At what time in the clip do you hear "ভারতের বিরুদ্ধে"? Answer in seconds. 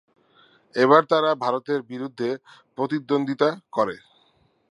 1.43-2.29